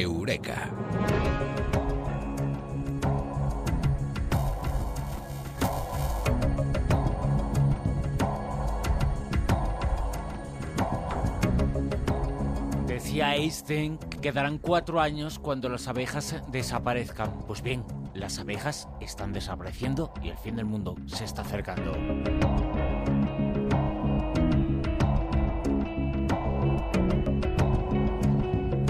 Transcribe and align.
Eureka. 0.00 0.70
Decía 12.86 13.34
Einstein 13.34 13.98
que 13.98 14.18
quedarán 14.18 14.58
cuatro 14.58 15.00
años 15.00 15.38
cuando 15.38 15.68
las 15.68 15.86
abejas 15.88 16.42
desaparezcan. 16.48 17.40
Pues 17.46 17.62
bien, 17.62 17.84
las 18.14 18.38
abejas 18.38 18.88
están 19.00 19.32
desapareciendo 19.32 20.12
y 20.22 20.30
el 20.30 20.38
fin 20.38 20.56
del 20.56 20.64
mundo 20.64 20.96
se 21.06 21.24
está 21.24 21.42
acercando. 21.42 22.61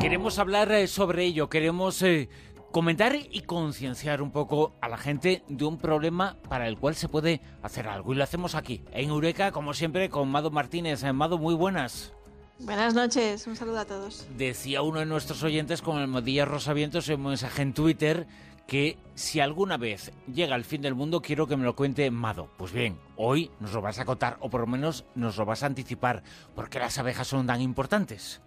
Queremos 0.03 0.41
hablar 0.41 0.73
eh, 0.73 0.89
sobre 0.89 1.25
ello, 1.25 1.49
queremos 1.49 2.03
eh, 2.03 2.29
comentar 2.73 3.15
y 3.15 3.43
concienciar 3.43 4.21
un 4.21 4.33
poco 4.33 4.75
a 4.81 4.89
la 4.89 4.99
gente 4.99 5.45
de 5.47 5.65
un 5.65 5.79
problema 5.79 6.39
para 6.49 6.67
el 6.67 6.77
cual 6.77 6.97
se 6.97 7.09
puede 7.09 7.41
hacer 7.63 7.87
algo. 7.87 8.13
Y 8.13 8.17
lo 8.17 8.25
hacemos 8.25 8.57
aquí, 8.57 8.83
en 8.91 9.11
Eureka, 9.11 9.53
como 9.53 9.75
siempre, 9.75 10.11
con 10.11 10.29
Mado 10.29 10.51
Martínez. 10.51 11.05
Eh, 11.05 11.13
Mado, 11.13 11.39
muy 11.39 11.55
buenas. 11.55 12.13
Buenas 12.59 12.95
noches, 12.95 13.47
un 13.47 13.55
saludo 13.55 13.79
a 13.79 13.85
todos. 13.85 14.27
Decía 14.37 14.83
uno 14.83 14.99
de 14.99 15.07
nuestros 15.07 15.41
oyentes 15.45 15.83
con 15.83 16.01
el 16.01 16.09
Modilla 16.09 16.47
Rosavientos 16.47 17.09
en 17.09 17.21
un 17.21 17.29
mensaje 17.29 17.63
en 17.63 17.73
Twitter 17.73 18.27
que 18.67 18.99
si 19.15 19.39
alguna 19.39 19.77
vez 19.77 20.11
llega 20.27 20.57
el 20.57 20.65
fin 20.65 20.83
del 20.83 20.97
mundo 20.97 21.23
quiero 21.23 21.47
que 21.47 21.57
me 21.57 21.65
lo 21.65 21.77
cuente 21.77 22.11
Mado. 22.11 22.51
Pues 22.57 22.73
bien, 22.73 22.99
hoy 23.17 23.53
nos 23.61 23.73
lo 23.73 23.81
vas 23.81 24.01
a 24.01 24.05
contar 24.05 24.37
o 24.41 24.51
por 24.51 24.63
lo 24.63 24.67
menos 24.67 25.05
nos 25.15 25.37
lo 25.37 25.45
vas 25.45 25.63
a 25.63 25.67
anticipar. 25.67 26.25
¿Por 26.57 26.71
qué 26.71 26.81
las 26.81 26.99
abejas 26.99 27.29
son 27.29 27.47
tan 27.47 27.61
importantes? 27.61 28.43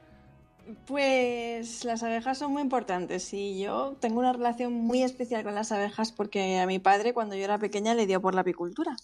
Pues 0.87 1.85
las 1.85 2.01
abejas 2.01 2.39
son 2.39 2.51
muy 2.51 2.63
importantes 2.63 3.31
y 3.33 3.59
yo 3.59 3.97
tengo 3.99 4.19
una 4.19 4.33
relación 4.33 4.73
muy 4.73 5.03
especial 5.03 5.43
con 5.43 5.53
las 5.53 5.71
abejas 5.71 6.11
porque 6.11 6.57
a 6.57 6.65
mi 6.65 6.79
padre 6.79 7.13
cuando 7.13 7.35
yo 7.35 7.43
era 7.43 7.59
pequeña 7.59 7.93
le 7.93 8.07
dio 8.07 8.19
por 8.19 8.33
la 8.33 8.41
apicultura. 8.41 8.95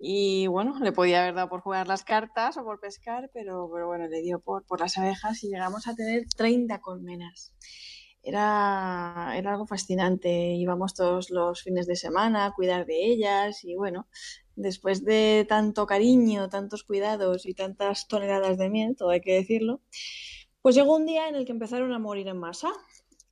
Y 0.00 0.46
bueno, 0.46 0.78
le 0.80 0.92
podía 0.92 1.22
haber 1.22 1.34
dado 1.34 1.50
por 1.50 1.60
jugar 1.60 1.88
las 1.88 2.04
cartas 2.04 2.56
o 2.56 2.64
por 2.64 2.80
pescar, 2.80 3.30
pero, 3.34 3.68
pero 3.72 3.86
bueno, 3.86 4.06
le 4.08 4.22
dio 4.22 4.40
por, 4.40 4.64
por 4.64 4.80
las 4.80 4.96
abejas 4.96 5.42
y 5.44 5.48
llegamos 5.48 5.86
a 5.88 5.94
tener 5.94 6.24
30 6.36 6.80
colmenas. 6.80 7.52
Era, 8.22 9.32
era 9.36 9.52
algo 9.52 9.66
fascinante. 9.66 10.54
Íbamos 10.54 10.94
todos 10.94 11.30
los 11.30 11.62
fines 11.62 11.86
de 11.86 11.96
semana 11.96 12.46
a 12.46 12.54
cuidar 12.54 12.86
de 12.86 13.04
ellas 13.06 13.62
y 13.64 13.74
bueno, 13.76 14.08
después 14.56 15.04
de 15.04 15.44
tanto 15.48 15.86
cariño, 15.86 16.48
tantos 16.48 16.84
cuidados 16.84 17.44
y 17.44 17.54
tantas 17.54 18.08
toneladas 18.08 18.56
de 18.56 18.70
miel, 18.70 18.96
todo 18.96 19.10
hay 19.10 19.20
que 19.20 19.34
decirlo, 19.34 19.82
pues 20.68 20.76
llegó 20.76 20.96
un 20.96 21.06
día 21.06 21.30
en 21.30 21.34
el 21.34 21.46
que 21.46 21.52
empezaron 21.52 21.94
a 21.94 21.98
morir 21.98 22.28
en 22.28 22.36
masa. 22.36 22.68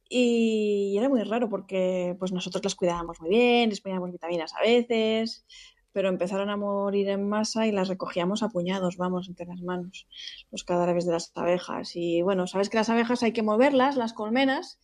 Y 0.09 0.95
era 0.97 1.11
muy 1.11 1.23
raro 1.23 1.51
porque 1.51 2.17
pues 2.19 2.33
nosotros 2.33 2.65
las 2.65 2.75
cuidábamos 2.75 3.20
muy 3.20 3.28
bien, 3.28 3.69
les 3.69 3.83
poníamos 3.83 4.11
vitaminas 4.11 4.55
a 4.55 4.62
veces, 4.62 5.45
pero 5.93 6.09
empezaron 6.09 6.48
a 6.48 6.56
morir 6.56 7.11
en 7.11 7.28
masa 7.28 7.67
y 7.67 7.73
las 7.73 7.89
recogíamos 7.89 8.43
a 8.43 8.48
puñados, 8.48 8.97
vamos, 8.97 9.28
entre 9.28 9.45
las 9.45 9.61
manos, 9.61 10.09
los 10.51 10.65
cadáveres 10.65 11.05
de 11.05 11.12
las 11.12 11.31
abejas. 11.34 11.95
Y 11.95 12.23
bueno, 12.23 12.47
sabes 12.47 12.70
que 12.70 12.78
las 12.78 12.89
abejas 12.89 13.23
hay 13.23 13.33
que 13.34 13.43
moverlas, 13.43 13.97
las 13.97 14.15
colmenas, 14.15 14.81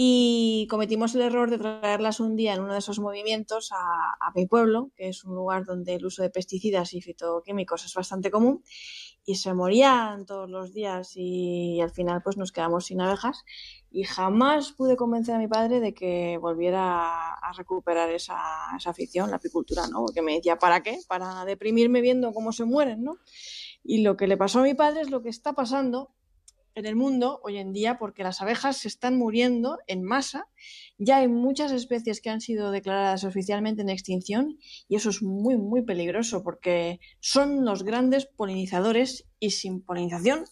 y 0.00 0.68
cometimos 0.70 1.16
el 1.16 1.22
error 1.22 1.50
de 1.50 1.58
traerlas 1.58 2.20
un 2.20 2.36
día 2.36 2.54
en 2.54 2.60
uno 2.60 2.72
de 2.72 2.78
esos 2.78 3.00
movimientos 3.00 3.70
a, 3.72 4.30
mi 4.32 4.46
pueblo, 4.46 4.92
que 4.94 5.08
es 5.08 5.24
un 5.24 5.34
lugar 5.34 5.64
donde 5.64 5.96
el 5.96 6.06
uso 6.06 6.22
de 6.22 6.30
pesticidas 6.30 6.94
y 6.94 7.00
fitoquímicos 7.00 7.84
es 7.84 7.94
bastante 7.94 8.30
común, 8.30 8.62
y 9.26 9.34
se 9.34 9.52
morían 9.54 10.24
todos 10.24 10.48
los 10.48 10.72
días 10.72 11.14
y 11.16 11.80
al 11.80 11.90
final 11.90 12.22
pues 12.22 12.36
nos 12.36 12.52
quedamos 12.52 12.86
sin 12.86 13.00
abejas 13.00 13.44
y 13.90 14.04
jamás 14.04 14.70
pude 14.70 14.96
convencer 14.96 15.34
a 15.34 15.38
mi 15.38 15.48
padre 15.48 15.80
de 15.80 15.92
que 15.92 16.38
volviera 16.40 17.34
a 17.34 17.52
recuperar 17.56 18.08
esa, 18.10 18.38
esa 18.76 18.90
afición, 18.90 19.30
la 19.30 19.36
apicultura, 19.36 19.88
¿no? 19.88 20.02
Porque 20.02 20.22
me 20.22 20.34
decía, 20.34 20.60
¿para 20.60 20.84
qué? 20.84 21.00
Para 21.08 21.44
deprimirme 21.44 22.02
viendo 22.02 22.32
cómo 22.32 22.52
se 22.52 22.64
mueren, 22.64 23.02
¿no? 23.02 23.18
Y 23.82 24.02
lo 24.02 24.16
que 24.16 24.28
le 24.28 24.36
pasó 24.36 24.60
a 24.60 24.62
mi 24.62 24.74
padre 24.74 25.00
es 25.00 25.10
lo 25.10 25.22
que 25.22 25.28
está 25.28 25.54
pasando 25.54 26.14
en 26.78 26.86
el 26.86 26.96
mundo 26.96 27.40
hoy 27.44 27.58
en 27.58 27.72
día 27.72 27.98
porque 27.98 28.22
las 28.22 28.40
abejas 28.40 28.78
se 28.78 28.88
están 28.88 29.18
muriendo 29.18 29.78
en 29.86 30.02
masa. 30.02 30.48
Ya 30.98 31.18
hay 31.18 31.28
muchas 31.28 31.72
especies 31.72 32.20
que 32.20 32.30
han 32.30 32.40
sido 32.40 32.70
declaradas 32.70 33.24
oficialmente 33.24 33.82
en 33.82 33.88
extinción 33.88 34.58
y 34.88 34.96
eso 34.96 35.10
es 35.10 35.22
muy, 35.22 35.56
muy 35.56 35.82
peligroso 35.82 36.42
porque 36.42 37.00
son 37.20 37.64
los 37.64 37.84
grandes 37.84 38.26
polinizadores 38.26 39.26
y 39.38 39.50
sin 39.50 39.82
polinización 39.82 40.44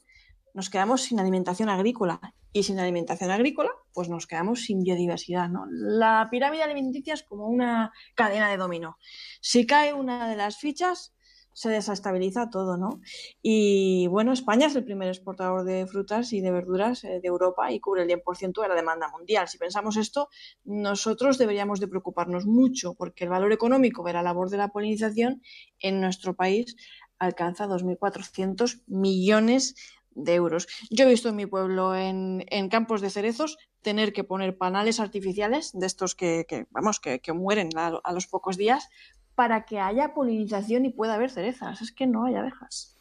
nos 0.56 0.70
quedamos 0.70 1.03
sin 1.03 1.20
alimentación 1.20 1.69
agrícola 1.69 2.19
y 2.53 2.62
sin 2.62 2.78
alimentación 2.78 3.31
agrícola 3.31 3.70
pues 3.93 4.08
nos 4.08 4.26
quedamos 4.26 4.62
sin 4.62 4.82
biodiversidad. 4.82 5.50
La 5.70 6.28
pirámide 6.31 6.62
alimenticia 6.62 7.14
es 7.14 7.22
como 7.22 7.47
una 7.47 7.93
cadena 8.14 8.50
de 8.50 8.56
dominó. 8.56 8.97
Si 9.41 9.66
cae 9.66 9.93
una 9.93 10.28
de 10.28 10.37
las 10.37 10.56
fichas, 10.56 11.14
se 11.56 11.71
desestabiliza 11.71 12.50
todo, 12.50 12.77
¿no? 12.77 13.00
Y 13.41 14.09
bueno, 14.09 14.34
España 14.34 14.67
es 14.67 14.77
el 14.77 14.84
primer 14.84 15.09
exportador 15.09 15.65
de 15.65 15.87
frutas 15.87 16.34
y 16.34 16.43
de 16.43 16.50
verduras 16.50 17.03
eh, 17.03 17.19
de 17.22 17.28
Europa 17.28 17.72
y 17.72 17.81
cubre 17.81 18.03
el 18.03 18.09
10% 18.09 18.61
de 18.61 18.69
la 18.69 18.75
demanda 18.75 19.09
mundial. 19.09 19.49
Si 19.49 19.56
pensamos 19.56 19.97
esto, 19.97 20.28
nosotros 20.65 21.39
deberíamos 21.39 21.81
de 21.81 21.89
preocuparnos 21.89 22.44
mucho 22.44 22.93
porque 22.93 23.25
el 23.25 23.31
valor 23.31 23.53
económico 23.53 24.05
de 24.05 24.12
la 24.12 24.22
labor 24.22 24.50
de 24.50 24.59
la 24.59 24.69
polinización 24.69 25.41
en 25.81 26.03
nuestro 26.03 26.37
país 26.37 26.77
alcanza 27.19 27.67
2.400 27.67 28.83
millones 28.87 29.77
de 30.17 30.34
euros. 30.34 30.67
Yo 30.91 31.05
he 31.05 31.09
visto 31.09 31.28
en 31.28 31.37
mi 31.37 31.47
pueblo, 31.47 31.94
en, 31.94 32.44
campos 32.71 33.00
de 33.00 33.11
cerezos, 33.11 33.59
tener 33.83 34.12
que 34.12 34.25
poner 34.25 34.59
panales 34.59 34.99
artificiales 34.99 35.71
de 35.73 35.87
estos 35.87 36.15
que, 36.15 36.67
vamos, 36.71 37.00
que, 37.00 37.33
mueren 37.33 37.69
a, 37.77 38.12
los 38.12 38.27
pocos 38.27 38.56
días 38.56 38.88
para 39.37 39.65
que 39.65 39.79
haya 39.79 40.15
polinización 40.15 40.85
y 40.87 40.91
pueda 40.91 41.15
haber 41.15 41.31
cerezas. 41.31 41.81
Es 41.83 41.93
que 41.93 42.09
no 42.09 42.25
hay 42.25 42.35
abejas. 42.35 42.97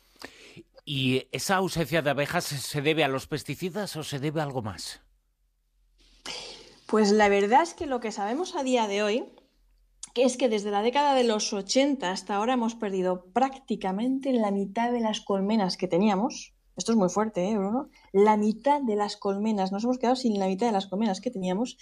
¿Y 0.85 1.28
esa 1.31 1.56
ausencia 1.56 2.03
de 2.03 2.12
abejas 2.12 2.44
se 2.44 2.81
debe 2.81 3.03
a 3.03 3.07
los 3.07 3.25
pesticidas 3.25 3.96
o 3.96 4.03
se 4.03 4.19
debe 4.19 4.41
a 4.41 4.44
algo 4.44 4.62
más? 4.62 5.01
Pues 6.85 7.12
la 7.12 7.29
verdad 7.29 7.63
es 7.63 7.73
que 7.73 7.88
lo 7.88 8.00
que 8.00 8.12
sabemos 8.12 8.56
a 8.56 8.62
día 8.62 8.88
de 8.88 9.01
hoy 9.01 9.25
es 10.13 10.38
que 10.38 10.47
desde 10.47 10.72
la 10.72 10.84
década 10.84 11.16
de 11.16 11.23
los 11.23 11.51
80 11.51 12.12
hasta 12.12 12.35
ahora 12.35 12.53
hemos 12.53 12.75
perdido 12.75 13.25
prácticamente 13.34 14.31
la 14.31 14.52
mitad 14.52 14.91
de 14.91 15.00
las 15.00 15.22
colmenas 15.22 15.78
que 15.78 15.88
teníamos. 15.88 16.53
Esto 16.78 16.91
es 16.91 16.97
muy 16.97 17.09
fuerte, 17.09 17.50
¿eh, 17.50 17.57
Bruno? 17.57 17.90
La 18.12 18.38
mitad 18.38 18.81
de 18.81 18.96
las 18.96 19.17
colmenas. 19.17 19.72
Nos 19.72 19.84
hemos 19.84 19.97
quedado 19.97 20.16
sin 20.16 20.38
la 20.40 20.47
mitad 20.47 20.67
de 20.67 20.73
las 20.73 20.88
colmenas 20.88 21.22
que 21.22 21.31
teníamos. 21.31 21.78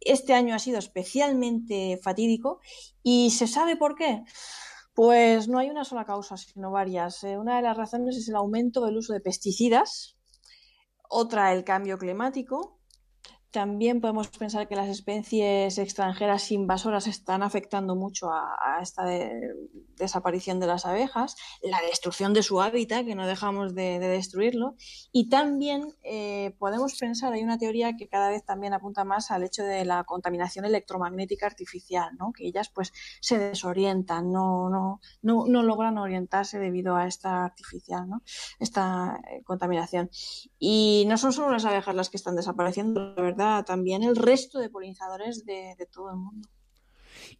Este 0.00 0.34
año 0.34 0.54
ha 0.54 0.58
sido 0.58 0.78
especialmente 0.78 1.98
fatídico 2.02 2.60
y 3.02 3.30
¿se 3.30 3.46
sabe 3.46 3.76
por 3.76 3.94
qué? 3.94 4.22
Pues 4.94 5.48
no 5.48 5.58
hay 5.58 5.70
una 5.70 5.84
sola 5.84 6.04
causa, 6.04 6.36
sino 6.36 6.70
varias. 6.70 7.22
Eh, 7.24 7.38
una 7.38 7.56
de 7.56 7.62
las 7.62 7.76
razones 7.76 8.16
es 8.16 8.28
el 8.28 8.36
aumento 8.36 8.84
del 8.84 8.96
uso 8.96 9.12
de 9.12 9.20
pesticidas, 9.20 10.16
otra 11.08 11.52
el 11.52 11.64
cambio 11.64 11.98
climático. 11.98 12.77
También 13.50 14.00
podemos 14.00 14.28
pensar 14.28 14.68
que 14.68 14.76
las 14.76 14.88
especies 14.88 15.78
extranjeras 15.78 16.52
invasoras 16.52 17.06
están 17.06 17.42
afectando 17.42 17.96
mucho 17.96 18.30
a, 18.30 18.78
esta 18.82 19.04
de, 19.04 19.54
desaparición 19.96 20.60
de 20.60 20.66
las 20.66 20.84
abejas, 20.84 21.36
la 21.62 21.80
destrucción 21.80 22.34
de 22.34 22.42
su 22.42 22.60
hábitat, 22.60 23.06
que 23.06 23.14
no 23.14 23.26
dejamos 23.26 23.74
de, 23.74 23.98
de 23.98 24.08
destruirlo, 24.08 24.76
y 25.12 25.28
también 25.28 25.94
eh, 26.02 26.54
podemos 26.58 26.96
pensar, 26.98 27.32
hay 27.32 27.42
una 27.42 27.58
teoría 27.58 27.96
que 27.96 28.08
cada 28.08 28.28
vez 28.28 28.44
también 28.44 28.74
apunta 28.74 29.04
más 29.04 29.30
al 29.30 29.44
hecho 29.44 29.62
de 29.64 29.84
la 29.84 30.04
contaminación 30.04 30.64
electromagnética 30.64 31.46
artificial, 31.46 32.10
¿no? 32.18 32.32
que 32.32 32.46
ellas 32.46 32.68
pues 32.68 32.92
se 33.20 33.38
desorientan, 33.38 34.30
no, 34.30 34.68
no, 34.68 35.00
no, 35.22 35.46
no 35.46 35.62
logran 35.62 35.98
orientarse 35.98 36.58
debido 36.58 36.96
a 36.96 37.06
esta 37.06 37.44
artificial, 37.44 38.08
¿no? 38.08 38.22
esta 38.58 39.20
eh, 39.30 39.42
contaminación. 39.44 40.10
Y 40.58 41.04
no 41.08 41.16
son 41.16 41.32
solo 41.32 41.50
las 41.50 41.64
abejas 41.64 41.94
las 41.94 42.10
que 42.10 42.16
están 42.16 42.36
desapareciendo, 42.36 43.14
la 43.14 43.22
verdad, 43.22 43.37
también 43.66 44.02
el 44.02 44.16
resto 44.16 44.58
de 44.58 44.68
polinizadores 44.68 45.44
de, 45.44 45.74
de 45.78 45.86
todo 45.86 46.10
el 46.10 46.16
mundo. 46.16 46.48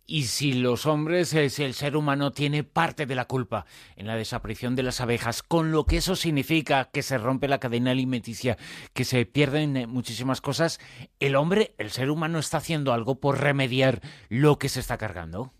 Y 0.06 0.24
si 0.24 0.54
los 0.54 0.86
hombres, 0.86 1.28
si 1.28 1.62
el 1.62 1.74
ser 1.74 1.96
humano 1.96 2.32
tiene 2.32 2.64
parte 2.64 3.06
de 3.06 3.14
la 3.14 3.26
culpa 3.26 3.66
en 3.96 4.06
la 4.06 4.16
desaparición 4.16 4.74
de 4.74 4.82
las 4.82 5.00
abejas, 5.00 5.42
con 5.42 5.70
lo 5.70 5.84
que 5.84 5.98
eso 5.98 6.16
significa 6.16 6.90
que 6.90 7.02
se 7.02 7.18
rompe 7.18 7.48
la 7.48 7.60
cadena 7.60 7.90
alimenticia, 7.90 8.56
que 8.94 9.04
se 9.04 9.26
pierden 9.26 9.88
muchísimas 9.88 10.40
cosas, 10.40 10.80
¿el 11.20 11.36
hombre, 11.36 11.74
el 11.78 11.90
ser 11.90 12.10
humano, 12.10 12.38
está 12.38 12.58
haciendo 12.58 12.92
algo 12.92 13.20
por 13.20 13.38
remediar 13.38 14.00
lo 14.28 14.58
que 14.58 14.68
se 14.68 14.80
está 14.80 14.96
cargando? 14.96 15.52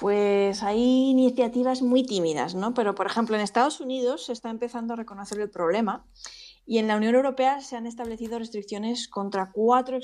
Pues 0.00 0.62
hay 0.62 1.10
iniciativas 1.10 1.82
muy 1.82 2.06
tímidas, 2.06 2.54
¿no? 2.54 2.72
Pero, 2.72 2.94
por 2.94 3.06
ejemplo, 3.06 3.34
en 3.34 3.42
Estados 3.42 3.80
Unidos 3.80 4.26
se 4.26 4.32
está 4.32 4.50
empezando 4.50 4.94
a 4.94 4.96
reconocer 4.96 5.40
el 5.40 5.50
problema 5.50 6.06
y 6.70 6.76
en 6.76 6.86
la 6.86 6.96
Unión 6.96 7.14
Europea 7.14 7.62
se 7.62 7.76
han 7.76 7.86
establecido 7.86 8.38
restricciones 8.38 9.08
contra 9.08 9.52
cuatro 9.52 9.98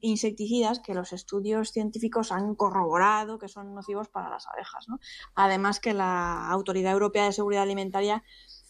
insecticidas 0.00 0.78
que 0.78 0.94
los 0.94 1.12
estudios 1.12 1.72
científicos 1.72 2.30
han 2.30 2.54
corroborado 2.54 3.36
que 3.36 3.48
son 3.48 3.74
nocivos 3.74 4.08
para 4.08 4.30
las 4.30 4.46
abejas. 4.46 4.88
¿no? 4.88 5.00
Además 5.34 5.80
que 5.80 5.92
la 5.92 6.48
Autoridad 6.50 6.92
Europea 6.92 7.24
de 7.24 7.32
Seguridad 7.32 7.64
Alimentaria 7.64 8.22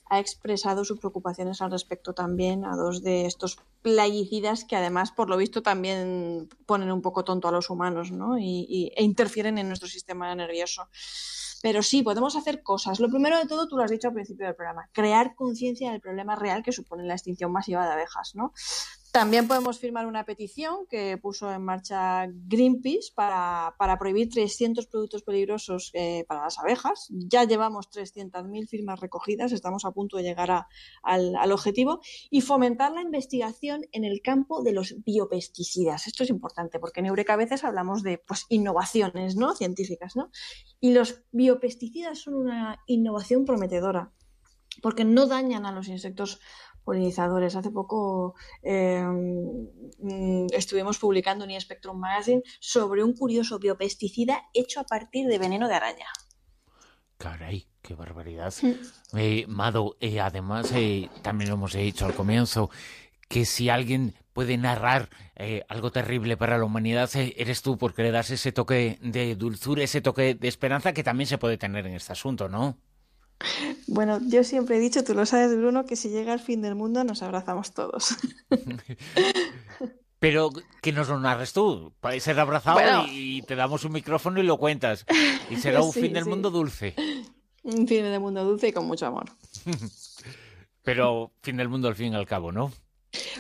ha 0.07 0.21
expresado 0.21 0.87
sus 0.87 0.99
preocupaciones 0.99 1.61
al 1.61 1.71
respecto 1.71 2.15
también 2.15 2.65
a 2.65 2.77
dos 2.77 3.03
de 3.03 3.27
estos 3.27 3.59
plaguicidas 3.83 4.65
que 4.65 4.77
además, 4.77 5.13
por 5.13 5.29
lo 5.29 5.37
visto, 5.37 5.63
también 5.63 6.49
ponen 6.65 6.91
un 6.91 7.03
poco 7.03 7.25
tonto 7.25 7.49
a 7.49 7.53
los 7.53 7.69
humanos 7.69 8.11
¿no? 8.11 8.39
y, 8.39 8.91
e 8.97 9.05
interfieren 9.05 9.59
en 9.59 9.69
nuestro 9.69 9.89
sistema 9.91 10.35
nervioso. 10.35 10.89
Pero 11.65 11.83
sí, 11.83 12.03
podemos 12.03 12.37
hacer 12.37 12.63
cosas. 12.63 13.01
Lo 13.01 13.09
primero 13.09 13.39
de 13.39 13.47
todo, 13.47 13.67
tú 13.67 13.79
lo 13.79 13.85
has 13.85 13.91
dicho 13.91 14.09
al 14.09 14.13
principio 14.13 14.45
del 14.45 14.55
programa, 14.55 14.91
crear 14.93 15.35
conciencia 15.35 15.93
del 15.93 16.03
problema 16.03 16.37
real 16.37 16.63
que 16.63 16.73
supone 16.73 17.05
la 17.05 17.15
extinción 17.15 17.51
masiva 17.53 17.87
de 17.87 17.93
abejas, 17.95 18.35
¿no? 18.35 18.53
También 19.15 19.47
podemos 19.47 19.79
firmar 19.79 20.07
una 20.07 20.25
petición 20.25 20.89
que 20.91 21.17
puso 21.19 21.49
en 21.53 21.63
marcha 21.63 22.27
Greenpeace 22.27 23.13
para, 23.15 23.77
para 23.79 23.97
prohibir 23.97 24.29
300 24.29 24.89
productos 24.89 25.23
peligrosos 25.23 25.93
eh, 25.95 26.25
para 26.27 26.43
las 26.43 26.59
abejas. 26.59 27.07
Ya 27.11 27.45
llevamos 27.45 27.89
300.000 27.93 28.67
firmas 28.67 28.99
recogidas, 28.99 29.53
estamos 29.53 29.85
a 29.85 29.93
punto 29.93 30.17
de 30.17 30.25
llegar 30.25 30.51
al, 30.51 31.37
al, 31.37 31.53
objetivo. 31.53 32.01
Y 32.29 32.41
fomentar 32.41 32.91
la 32.91 33.03
investigación 33.03 33.83
en 33.93 34.03
el 34.03 34.21
campo 34.21 34.65
de 34.65 34.73
los 34.73 34.97
biopesticidas. 35.05 36.09
Esto 36.09 36.25
es 36.25 36.31
importante 36.31 36.81
porque 36.81 36.99
en 36.99 37.07
Eureka 37.07 37.35
a 37.35 37.37
veces 37.37 37.63
hablamos 37.63 38.03
de 38.03 38.19
pues, 38.19 38.47
innovaciones 38.49 39.37
¿no? 39.37 39.55
científicas. 39.55 40.17
¿no? 40.17 40.33
Y 40.81 40.93
los 40.93 41.23
biopesticidas 41.31 42.19
son 42.19 42.35
una 42.35 42.83
innovación 42.89 43.45
prometedora 43.45 44.13
porque 44.83 45.05
no 45.05 45.27
dañan 45.27 45.67
a 45.67 45.73
los 45.73 45.89
insectos 45.89 46.41
polinizadores. 46.85 47.57
Hace 47.57 47.71
poco 47.71 48.35
em, 48.63 49.69
mm, 49.99 50.47
estuvimos 50.53 50.99
publicando 50.99 51.45
en 51.45 51.61
Spectrum 51.61 51.99
Magazine 51.99 52.43
sobre 52.61 53.03
un 53.03 53.15
curioso 53.15 53.59
biopesticida 53.59 54.49
hecho 54.53 54.81
a 54.81 54.85
partir 54.85 55.27
de 55.27 55.39
veneno 55.39 55.69
de 55.69 55.75
araña. 55.75 56.07
Caray, 57.17 57.67
qué 57.81 57.95
barbaridad. 57.95 58.53
Eh, 59.17 59.47
Mado, 59.49 59.97
eh, 60.01 60.21
además, 60.21 60.73
eh, 60.73 61.09
también 61.23 61.51
lo 61.51 61.57
hemos 61.57 61.73
dicho 61.73 62.05
al 62.05 62.15
comienzo, 62.15 62.71
que 63.29 63.45
si 63.45 63.69
alguien 63.69 64.15
puede 64.33 64.57
narrar 64.59 65.09
algo 65.69 65.93
terrible 65.93 66.37
para 66.37 66.59
la 66.59 66.65
humanidad, 66.65 67.09
eres 67.15 67.63
tú, 67.63 67.79
porque 67.79 68.03
le 68.03 68.11
das 68.11 68.31
ese 68.31 68.53
toque 68.53 68.99
de 69.01 69.37
dulzura, 69.37 69.83
ese 69.83 70.01
toque 70.01 70.35
de 70.35 70.49
esperanza 70.49 70.93
que 70.93 71.05
también 71.05 71.29
se 71.29 71.39
puede 71.39 71.57
tener 71.57 71.87
en 71.87 71.95
este 71.95 72.13
asunto, 72.13 72.49
¿no? 72.49 72.77
Bueno, 73.87 74.19
yo 74.27 74.45
siempre 74.45 74.77
he 74.77 74.81
dicho, 74.81 75.05
tú 75.05 75.15
lo 75.15 75.27
sabes, 75.27 75.57
Bruno, 75.57 75.85
que 75.85 75.97
si 75.97 76.09
llega 76.09 76.33
el 76.33 76.41
fin 76.41 76.63
del 76.63 76.75
mundo 76.75 77.05
nos 77.05 77.23
abrazamos 77.23 77.73
todos. 77.73 78.17
Pero 80.19 80.51
que 80.81 80.93
nos 80.93 81.09
lo 81.09 81.21
narres 81.21 81.53
tú, 81.53 81.93
para 82.01 82.19
ser 82.19 82.41
abrazado 82.41 83.05
y 83.09 83.43
te 83.43 83.57
damos 83.57 83.85
un 83.85 83.93
micrófono 83.93 84.41
y 84.41 84.45
lo 84.45 84.57
cuentas. 84.57 85.05
Y 85.51 85.57
será 85.57 85.83
un 85.83 85.93
fin 85.93 86.15
del 86.15 86.25
mundo 86.25 86.51
dulce. 86.51 86.95
Un 87.63 87.87
fin 87.87 88.03
del 88.05 88.21
mundo 88.21 88.43
dulce 88.45 88.69
y 88.69 88.73
con 88.73 88.87
mucho 88.87 89.07
amor. 89.07 89.27
Pero 90.83 91.33
fin 91.43 91.57
del 91.57 91.69
mundo 91.69 91.89
al 91.89 91.95
fin 91.95 92.13
y 92.13 92.17
al 92.17 92.27
cabo, 92.27 92.53
¿no? 92.53 92.73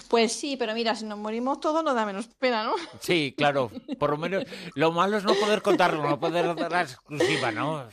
Pues 0.09 0.33
sí, 0.33 0.57
pero 0.57 0.73
mira, 0.75 0.95
si 0.95 1.05
nos 1.05 1.19
morimos 1.19 1.59
todos 1.59 1.83
nos 1.83 1.95
da 1.95 2.07
menos 2.07 2.29
pena, 2.39 2.63
¿no? 2.63 2.75
Sí, 3.01 3.35
claro. 3.37 3.71
Por 3.99 4.11
lo 4.11 4.17
menos 4.17 4.45
lo 4.75 4.93
malo 4.93 5.17
es 5.17 5.25
no 5.25 5.35
poder 5.35 5.63
contarlo, 5.63 6.09
no 6.09 6.21
poder 6.21 6.55
dar 6.55 6.71
la 6.71 6.83
exclusiva, 6.83 7.51
¿no? 7.51 7.85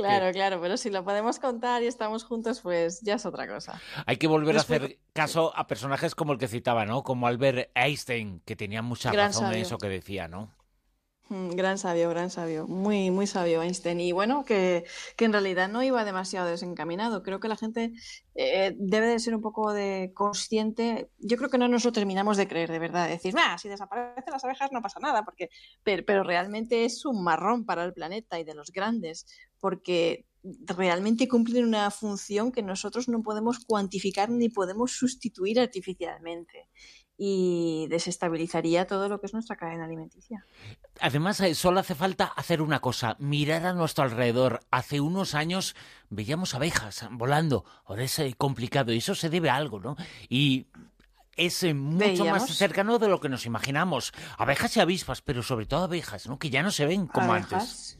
Claro, 0.00 0.32
claro, 0.32 0.60
pero 0.60 0.76
si 0.76 0.90
lo 0.90 1.04
podemos 1.04 1.38
contar 1.38 1.82
y 1.82 1.86
estamos 1.86 2.24
juntos, 2.24 2.60
pues 2.60 3.00
ya 3.02 3.14
es 3.14 3.26
otra 3.26 3.46
cosa. 3.46 3.80
Hay 4.06 4.16
que 4.16 4.26
volver 4.26 4.56
a 4.56 4.60
hacer 4.60 4.98
caso 5.12 5.56
a 5.56 5.66
personajes 5.66 6.14
como 6.14 6.32
el 6.32 6.38
que 6.38 6.48
citaba, 6.48 6.84
¿no? 6.84 7.02
Como 7.02 7.26
Albert 7.26 7.70
Einstein, 7.74 8.40
que 8.44 8.56
tenía 8.56 8.82
mucha 8.82 9.12
razón 9.12 9.52
en 9.52 9.60
eso 9.60 9.78
que 9.78 9.88
decía, 9.88 10.28
¿no? 10.28 10.54
Mm, 11.30 11.50
gran 11.50 11.78
sabio, 11.78 12.10
gran 12.10 12.28
sabio, 12.28 12.66
muy, 12.66 13.12
muy 13.12 13.26
sabio 13.28 13.62
Einstein. 13.62 14.00
Y 14.00 14.10
bueno, 14.10 14.44
que, 14.44 14.84
que 15.16 15.26
en 15.26 15.32
realidad 15.32 15.68
no 15.68 15.80
iba 15.80 16.04
demasiado 16.04 16.48
desencaminado. 16.48 17.22
Creo 17.22 17.38
que 17.38 17.46
la 17.46 17.56
gente 17.56 17.92
eh, 18.34 18.74
debe 18.76 19.06
de 19.06 19.20
ser 19.20 19.36
un 19.36 19.40
poco 19.40 19.72
de 19.72 20.10
consciente. 20.12 21.08
Yo 21.18 21.36
creo 21.36 21.48
que 21.48 21.58
no 21.58 21.68
nos 21.68 21.84
lo 21.84 21.92
terminamos 21.92 22.36
de 22.36 22.48
creer, 22.48 22.68
de 22.72 22.80
verdad. 22.80 23.08
Decir, 23.08 23.32
ah, 23.38 23.56
si 23.58 23.68
desaparecen 23.68 24.32
las 24.32 24.44
abejas 24.44 24.72
no 24.72 24.82
pasa 24.82 24.98
nada, 24.98 25.24
porque, 25.24 25.50
pero, 25.84 26.02
pero 26.04 26.24
realmente 26.24 26.84
es 26.84 27.06
un 27.06 27.22
marrón 27.22 27.64
para 27.64 27.84
el 27.84 27.92
planeta 27.92 28.40
y 28.40 28.44
de 28.44 28.54
los 28.54 28.72
grandes, 28.72 29.24
porque 29.60 30.26
realmente 30.66 31.28
cumplen 31.28 31.66
una 31.66 31.90
función 31.90 32.50
que 32.50 32.62
nosotros 32.62 33.08
no 33.08 33.22
podemos 33.22 33.64
cuantificar 33.66 34.30
ni 34.30 34.48
podemos 34.48 34.92
sustituir 34.92 35.60
artificialmente 35.60 36.68
y 37.22 37.86
desestabilizaría 37.90 38.86
todo 38.86 39.10
lo 39.10 39.20
que 39.20 39.26
es 39.26 39.34
nuestra 39.34 39.54
cadena 39.54 39.84
alimenticia. 39.84 40.46
Además, 41.02 41.38
eh, 41.40 41.54
solo 41.54 41.80
hace 41.80 41.94
falta 41.94 42.24
hacer 42.24 42.62
una 42.62 42.80
cosa, 42.80 43.16
mirar 43.18 43.66
a 43.66 43.74
nuestro 43.74 44.04
alrededor. 44.04 44.60
Hace 44.70 45.00
unos 45.02 45.34
años 45.34 45.76
veíamos 46.08 46.54
abejas 46.54 47.06
volando, 47.10 47.66
ahora 47.84 48.04
es 48.04 48.18
eh, 48.20 48.34
complicado 48.38 48.94
y 48.94 48.98
eso 48.98 49.14
se 49.14 49.28
debe 49.28 49.50
a 49.50 49.56
algo, 49.56 49.80
¿no? 49.80 49.96
Y 50.30 50.68
es 51.36 51.62
eh, 51.62 51.74
mucho 51.74 52.24
más 52.24 52.48
cercano 52.56 52.98
de 52.98 53.08
lo 53.08 53.20
que 53.20 53.28
nos 53.28 53.44
imaginamos. 53.44 54.12
Abejas 54.38 54.74
y 54.78 54.80
avispas, 54.80 55.20
pero 55.20 55.42
sobre 55.42 55.66
todo 55.66 55.84
abejas, 55.84 56.26
¿no? 56.26 56.38
Que 56.38 56.48
ya 56.48 56.62
no 56.62 56.70
se 56.70 56.86
ven 56.86 57.06
como 57.06 57.34
antes. 57.34 57.98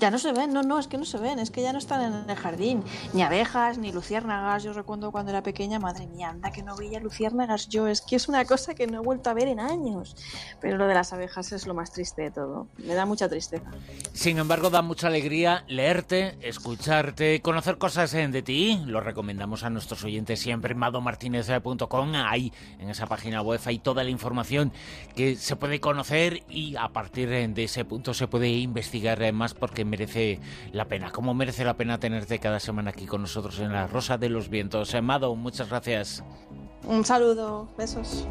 Ya 0.00 0.10
no 0.10 0.18
se 0.18 0.32
ven, 0.32 0.54
no, 0.54 0.62
no, 0.62 0.78
es 0.78 0.86
que 0.86 0.96
no 0.96 1.04
se 1.04 1.18
ven, 1.18 1.38
es 1.38 1.50
que 1.50 1.60
ya 1.60 1.74
no 1.74 1.78
están 1.78 2.00
en 2.00 2.30
el 2.30 2.36
jardín. 2.36 2.82
Ni 3.12 3.20
abejas, 3.20 3.76
ni 3.76 3.92
luciérnagas. 3.92 4.62
Yo 4.62 4.72
recuerdo 4.72 5.12
cuando 5.12 5.30
era 5.30 5.42
pequeña, 5.42 5.78
madre 5.78 6.06
mía, 6.06 6.30
anda 6.30 6.50
que 6.50 6.62
no 6.62 6.74
veía 6.74 7.00
luciérnagas 7.00 7.68
yo. 7.68 7.86
Es 7.86 8.00
que 8.00 8.16
es 8.16 8.26
una 8.26 8.46
cosa 8.46 8.74
que 8.74 8.86
no 8.86 8.96
he 8.96 9.04
vuelto 9.04 9.28
a 9.28 9.34
ver 9.34 9.48
en 9.48 9.60
años. 9.60 10.16
Pero 10.58 10.78
lo 10.78 10.86
de 10.86 10.94
las 10.94 11.12
abejas 11.12 11.52
es 11.52 11.66
lo 11.66 11.74
más 11.74 11.92
triste 11.92 12.22
de 12.22 12.30
todo. 12.30 12.66
Me 12.78 12.94
da 12.94 13.04
mucha 13.04 13.28
tristeza. 13.28 13.70
Sin 14.14 14.38
embargo, 14.38 14.70
da 14.70 14.80
mucha 14.80 15.08
alegría 15.08 15.64
leerte, 15.68 16.38
escucharte, 16.40 17.42
conocer 17.42 17.76
cosas 17.76 18.10
de 18.12 18.40
ti. 18.40 18.82
Lo 18.86 19.02
recomendamos 19.02 19.64
a 19.64 19.70
nuestros 19.70 20.02
oyentes 20.02 20.40
siempre 20.40 20.72
en 20.72 20.78
madomartinez.com. 20.78 22.12
Ahí, 22.14 22.54
en 22.78 22.88
esa 22.88 23.06
página 23.06 23.42
web, 23.42 23.60
hay 23.66 23.78
toda 23.78 24.02
la 24.02 24.08
información 24.08 24.72
que 25.14 25.36
se 25.36 25.56
puede 25.56 25.78
conocer 25.78 26.42
y 26.48 26.76
a 26.76 26.88
partir 26.88 27.28
de 27.28 27.64
ese 27.64 27.84
punto 27.84 28.14
se 28.14 28.28
puede 28.28 28.48
investigar 28.48 29.20
más 29.34 29.52
porque 29.52 29.89
merece 29.90 30.40
la 30.72 30.86
pena, 30.86 31.10
como 31.10 31.34
merece 31.34 31.64
la 31.64 31.74
pena 31.74 31.98
tenerte 31.98 32.38
cada 32.38 32.60
semana 32.60 32.90
aquí 32.90 33.06
con 33.06 33.20
nosotros 33.20 33.58
en 33.58 33.72
la 33.72 33.86
Rosa 33.86 34.16
de 34.16 34.30
los 34.30 34.48
Vientos. 34.48 34.94
Amado, 34.94 35.34
muchas 35.34 35.68
gracias. 35.68 36.24
Un 36.84 37.04
saludo, 37.04 37.68
besos. 37.76 38.26